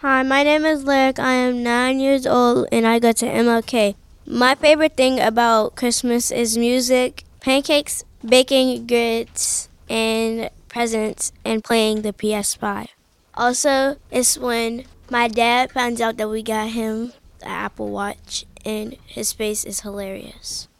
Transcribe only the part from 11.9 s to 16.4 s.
the PS5. Also, it's when my dad finds out that